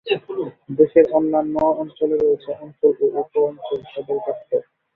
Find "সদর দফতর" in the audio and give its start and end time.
3.91-4.61